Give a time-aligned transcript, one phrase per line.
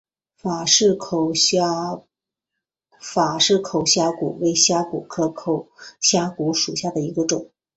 [0.35, 2.05] 法氏口虾蛄
[4.39, 5.67] 为虾蛄科口
[5.99, 7.51] 虾蛄属下的一个种。